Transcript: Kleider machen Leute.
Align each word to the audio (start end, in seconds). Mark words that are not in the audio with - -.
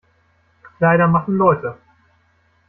Kleider 0.77 1.07
machen 1.07 1.35
Leute. 1.37 1.77